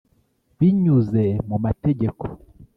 [0.57, 2.23] binyuze mu mategeko